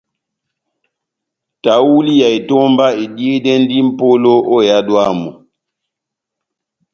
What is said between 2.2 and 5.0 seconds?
ya etomba ediyedɛndi mʼpolo ó ehádo